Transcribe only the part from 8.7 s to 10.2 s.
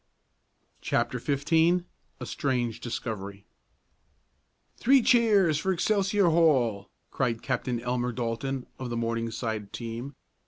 of the Morningside team.